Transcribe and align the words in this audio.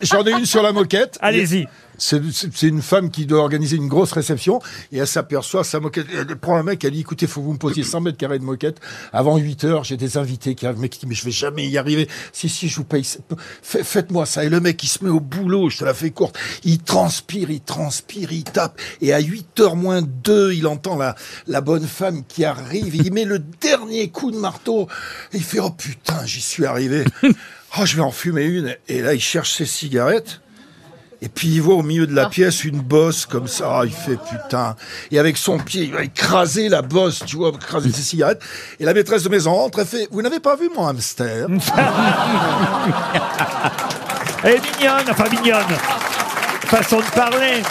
J'en 0.00 0.24
ai 0.24 0.32
une 0.32 0.46
sur 0.46 0.62
la 0.62 0.72
moquette. 0.72 1.18
Allez-y. 1.20 1.68
C'est 2.02 2.62
une 2.62 2.80
femme 2.80 3.10
qui 3.10 3.26
doit 3.26 3.40
organiser 3.40 3.76
une 3.76 3.86
grosse 3.88 4.12
réception 4.12 4.60
et 4.90 4.98
elle 4.98 5.06
s'aperçoit, 5.06 5.64
sa 5.64 5.80
moquette, 5.80 6.06
elle 6.16 6.34
prend 6.36 6.56
un 6.56 6.62
mec, 6.62 6.82
elle 6.82 6.92
dit, 6.92 7.00
écoutez, 7.00 7.26
faut 7.26 7.40
que 7.42 7.46
vous 7.46 7.52
me 7.52 7.58
posiez 7.58 7.82
100 7.84 8.00
mètres 8.00 8.16
carrés 8.16 8.38
de 8.38 8.44
moquette. 8.44 8.78
Avant 9.12 9.36
8 9.36 9.64
heures, 9.64 9.84
j'ai 9.84 9.98
des 9.98 10.16
invités 10.16 10.54
qui 10.54 10.66
arrivent. 10.66 10.80
Mec 10.80 10.92
qui 10.92 11.00
dit, 11.00 11.06
mais 11.06 11.14
je 11.14 11.24
vais 11.26 11.30
jamais 11.30 11.68
y 11.68 11.76
arriver. 11.76 12.08
Si, 12.32 12.48
si, 12.48 12.68
je 12.68 12.76
vous 12.76 12.84
paye. 12.84 13.04
Fait- 13.62 13.84
Faites-moi 13.84 14.24
ça. 14.24 14.44
Et 14.44 14.48
le 14.48 14.60
mec, 14.60 14.82
il 14.82 14.86
se 14.88 15.04
met 15.04 15.10
au 15.10 15.20
boulot, 15.20 15.68
je 15.68 15.76
te 15.78 15.84
la 15.84 15.92
fais 15.92 16.10
courte. 16.10 16.38
Il 16.64 16.78
transpire, 16.78 17.50
il 17.50 17.60
transpire, 17.60 18.32
il 18.32 18.44
tape. 18.44 18.80
Et 19.02 19.12
à 19.12 19.18
8 19.20 19.60
heures 19.60 19.76
moins 19.76 20.00
2, 20.00 20.54
il 20.54 20.66
entend 20.66 20.96
la, 20.96 21.14
la 21.48 21.60
bonne 21.60 21.86
femme 21.86 22.24
qui 22.26 22.46
arrive. 22.46 22.94
Il 22.96 23.12
met 23.12 23.26
le 23.26 23.38
dernier 23.38 24.08
coup 24.08 24.30
de 24.30 24.38
marteau. 24.38 24.88
Et 25.34 25.36
il 25.36 25.44
fait, 25.44 25.60
oh 25.60 25.70
putain, 25.70 26.24
j'y 26.24 26.40
suis 26.40 26.64
arrivé. 26.64 27.04
Oh, 27.78 27.86
je 27.86 27.94
vais 27.94 28.02
en 28.02 28.10
fumer 28.10 28.42
une. 28.46 28.74
Et 28.88 29.00
là, 29.00 29.14
il 29.14 29.20
cherche 29.20 29.52
ses 29.54 29.64
cigarettes. 29.64 30.40
Et 31.22 31.28
puis 31.28 31.48
il 31.48 31.60
voit 31.60 31.74
au 31.74 31.82
milieu 31.82 32.06
de 32.06 32.14
la 32.14 32.26
pièce 32.30 32.64
une 32.64 32.80
bosse 32.80 33.26
comme 33.26 33.46
ça, 33.46 33.80
Ah, 33.80 33.82
il 33.84 33.92
fait 33.92 34.16
putain. 34.16 34.74
Et 35.10 35.18
avec 35.18 35.36
son 35.36 35.58
pied, 35.58 35.82
il 35.84 35.92
va 35.92 36.02
écraser 36.02 36.68
la 36.70 36.80
bosse, 36.82 37.22
tu 37.26 37.36
vois, 37.36 37.50
écraser 37.50 37.92
ses 37.92 38.02
cigarettes. 38.02 38.40
Et 38.78 38.84
la 38.84 38.94
maîtresse 38.94 39.22
de 39.22 39.28
maison 39.28 39.52
rentre, 39.54 39.80
elle 39.80 39.86
fait, 39.86 40.08
vous 40.10 40.22
n'avez 40.22 40.40
pas 40.40 40.56
vu 40.56 40.70
mon 40.74 40.86
hamster? 40.86 41.46
Elle 44.42 44.54
est 44.54 44.78
mignonne, 44.78 45.04
enfin 45.10 45.24
mignonne. 45.30 45.76
Façon 46.66 46.98
de 47.00 47.10
parler. 47.14 47.62